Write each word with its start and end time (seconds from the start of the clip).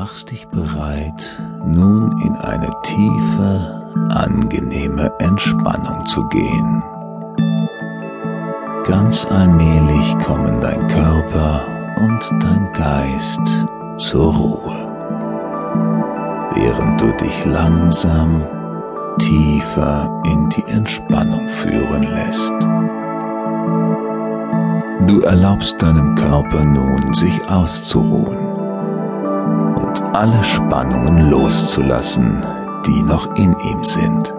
machst 0.00 0.30
dich 0.30 0.48
bereit, 0.48 1.38
nun 1.62 2.18
in 2.22 2.34
eine 2.36 2.70
tiefe, 2.84 3.82
angenehme 4.08 5.12
Entspannung 5.18 6.06
zu 6.06 6.26
gehen. 6.28 6.82
Ganz 8.86 9.26
allmählich 9.26 10.18
kommen 10.20 10.58
dein 10.62 10.86
Körper 10.88 11.66
und 11.98 12.30
dein 12.42 12.72
Geist 12.72 13.42
zur 13.98 14.34
Ruhe, 14.34 14.88
während 16.54 16.98
du 16.98 17.12
dich 17.18 17.44
langsam 17.44 18.42
tiefer 19.18 20.22
in 20.24 20.48
die 20.48 20.64
Entspannung 20.72 21.46
führen 21.46 22.04
lässt. 22.04 22.54
Du 25.06 25.20
erlaubst 25.20 25.82
deinem 25.82 26.14
Körper 26.14 26.64
nun, 26.64 27.12
sich 27.12 27.38
auszuruhen 27.50 28.49
alle 30.12 30.42
Spannungen 30.42 31.30
loszulassen, 31.30 32.44
die 32.86 33.02
noch 33.02 33.34
in 33.36 33.56
ihm 33.58 33.84
sind. 33.84 34.34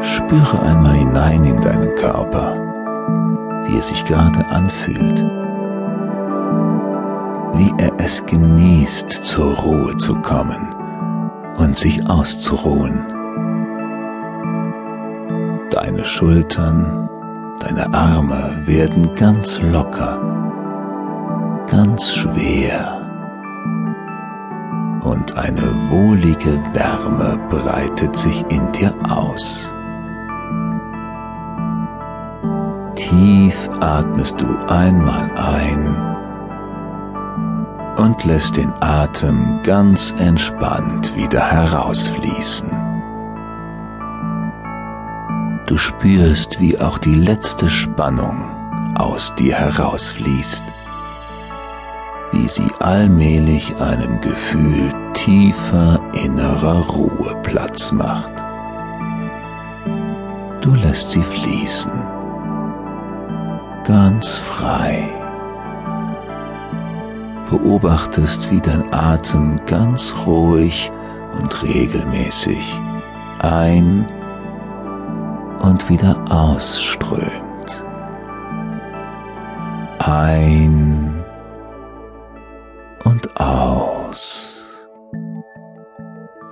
Spüre 0.00 0.62
einmal 0.62 0.94
hinein 0.94 1.44
in 1.44 1.60
deinen 1.60 1.94
Körper, 1.94 2.54
wie 3.66 3.76
er 3.76 3.82
sich 3.82 4.04
gerade 4.04 4.46
anfühlt, 4.46 5.20
wie 7.54 7.72
er 7.78 7.92
es 7.98 8.24
genießt, 8.24 9.10
zur 9.10 9.54
Ruhe 9.56 9.96
zu 9.96 10.14
kommen 10.16 10.74
und 11.56 11.76
sich 11.76 12.08
auszuruhen. 12.08 13.06
Deine 15.70 16.04
Schultern, 16.04 17.08
deine 17.60 17.92
Arme 17.92 18.62
werden 18.64 19.14
ganz 19.16 19.60
locker, 19.60 20.18
ganz 21.66 22.12
schwer 22.12 23.03
und 25.04 25.36
eine 25.36 25.90
wohlige 25.90 26.60
Wärme 26.72 27.38
breitet 27.50 28.16
sich 28.16 28.44
in 28.48 28.72
dir 28.72 28.94
aus. 29.08 29.70
Tief 32.96 33.68
atmest 33.80 34.40
du 34.40 34.46
einmal 34.66 35.30
ein 35.36 36.14
und 37.96 38.24
lässt 38.24 38.56
den 38.56 38.72
Atem 38.80 39.60
ganz 39.62 40.14
entspannt 40.18 41.14
wieder 41.14 41.40
herausfließen. 41.40 42.70
Du 45.66 45.76
spürst, 45.76 46.60
wie 46.60 46.78
auch 46.78 46.98
die 46.98 47.14
letzte 47.14 47.68
Spannung 47.70 48.44
aus 48.96 49.34
dir 49.36 49.54
herausfließt, 49.54 50.62
wie 52.34 52.48
sie 52.48 52.68
allmählich 52.80 53.76
einem 53.76 54.20
Gefühl 54.20 54.92
tiefer 55.12 56.00
innerer 56.12 56.84
Ruhe 56.88 57.36
Platz 57.44 57.92
macht. 57.92 58.32
Du 60.60 60.74
lässt 60.74 61.10
sie 61.10 61.22
fließen, 61.22 61.92
ganz 63.84 64.34
frei. 64.36 65.08
Beobachtest, 67.50 68.50
wie 68.50 68.60
dein 68.60 68.92
Atem 68.92 69.60
ganz 69.66 70.12
ruhig 70.26 70.90
und 71.38 71.62
regelmäßig 71.62 72.80
ein 73.38 74.08
und 75.60 75.88
wieder 75.88 76.16
ausströmt. 76.30 77.84
Ein 79.98 80.63
aus. 83.36 84.62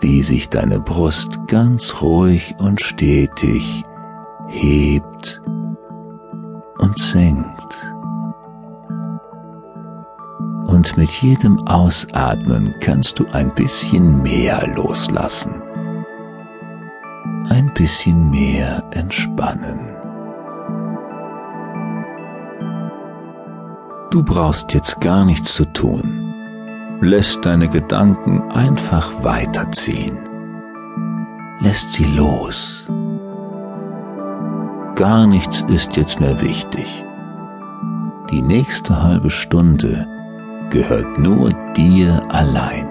Wie 0.00 0.22
sich 0.22 0.48
deine 0.48 0.80
Brust 0.80 1.38
ganz 1.46 2.02
ruhig 2.02 2.54
und 2.58 2.80
stetig 2.80 3.84
hebt 4.48 5.40
und 6.78 6.98
senkt. 6.98 7.94
Und 10.66 10.96
mit 10.96 11.10
jedem 11.22 11.66
Ausatmen 11.66 12.74
kannst 12.80 13.18
du 13.18 13.26
ein 13.32 13.54
bisschen 13.54 14.22
mehr 14.22 14.66
loslassen 14.74 15.62
ein 17.48 17.72
bisschen 17.74 18.30
mehr 18.30 18.82
entspannen. 18.92 19.80
Du 24.10 24.22
brauchst 24.22 24.74
jetzt 24.74 25.00
gar 25.00 25.24
nichts 25.24 25.54
zu 25.54 25.64
tun. 25.64 26.21
Lässt 27.04 27.44
deine 27.44 27.68
Gedanken 27.68 28.52
einfach 28.52 29.24
weiterziehen. 29.24 30.18
Lässt 31.58 31.90
sie 31.90 32.04
los. 32.04 32.86
Gar 34.94 35.26
nichts 35.26 35.62
ist 35.62 35.96
jetzt 35.96 36.20
mehr 36.20 36.40
wichtig. 36.40 37.04
Die 38.30 38.40
nächste 38.40 39.02
halbe 39.02 39.30
Stunde 39.30 40.06
gehört 40.70 41.18
nur 41.18 41.50
dir 41.76 42.22
allein. 42.28 42.86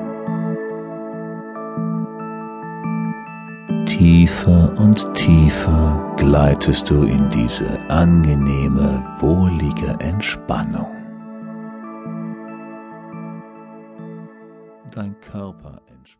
Tiefer 3.85 4.73
und 4.77 5.13
tiefer 5.13 6.13
gleitest 6.17 6.89
du 6.89 7.03
in 7.03 7.29
diese 7.29 7.79
angenehme, 7.89 9.05
wohlige 9.21 9.95
Entspannung. 9.99 11.00
Dein 15.01 15.19
Körper 15.19 15.81
entspannt. 15.87 16.01